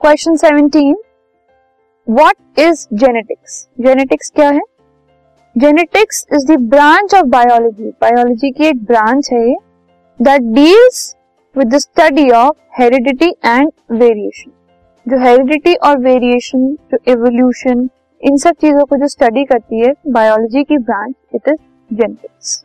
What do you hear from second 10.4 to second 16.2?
deals with the study of heredity and variation जो heredity और